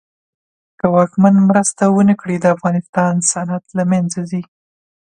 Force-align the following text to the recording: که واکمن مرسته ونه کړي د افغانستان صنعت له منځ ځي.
که 0.79 0.85
واکمن 0.95 1.35
مرسته 1.49 1.83
ونه 1.89 2.13
کړي 2.21 2.35
د 2.39 2.45
افغانستان 2.55 3.13
صنعت 3.31 3.65
له 3.77 3.83
منځ 3.91 4.11
ځي. 4.29 4.43